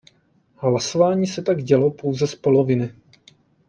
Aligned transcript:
Hlasování 0.55 1.27
se 1.27 1.41
tak 1.41 1.63
dělo 1.63 1.91
pouze 1.91 2.27
z 2.27 2.35
poloviny. 2.35 2.93